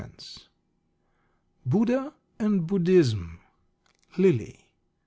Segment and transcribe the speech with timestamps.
[1.63, 3.39] Buddha and Buddhism,
[4.17, 4.65] Lillie.